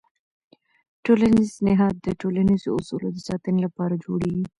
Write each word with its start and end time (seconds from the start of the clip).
ټولنیز 1.05 1.51
نهاد 1.67 1.95
د 2.01 2.07
ټولنیزو 2.21 2.69
اصولو 2.79 3.07
د 3.13 3.17
ساتنې 3.27 3.59
لپاره 3.67 4.01
جوړېږي. 4.05 4.45